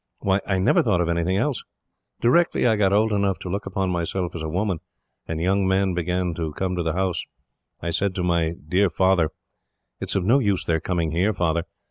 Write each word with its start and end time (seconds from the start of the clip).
Why, 0.21 0.39
I 0.47 0.57
never 0.57 0.81
thought 0.81 0.99
of 0.99 1.09
anything 1.09 1.37
else. 1.37 1.63
Directly 2.21 2.65
I 2.65 2.75
got 2.75 2.91
old 2.91 3.11
enough 3.11 3.37
to 3.37 3.49
look 3.49 3.67
upon 3.67 3.91
myself 3.91 4.33
as 4.33 4.41
a 4.41 4.49
woman, 4.49 4.79
and 5.27 5.39
young 5.39 5.67
men 5.67 5.93
began 5.93 6.33
to 6.37 6.53
come 6.53 6.75
to 6.75 6.81
the 6.81 6.93
house, 6.93 7.23
I 7.83 7.91
said 7.91 8.15
to 8.15 8.23
my 8.23 8.53
dear 8.67 8.89
father: 8.89 9.29
"'It 9.99 10.09
is 10.09 10.15
of 10.15 10.25
no 10.25 10.39
use 10.39 10.65
their 10.65 10.79
coming 10.79 11.11
here, 11.11 11.35
Father. 11.35 11.65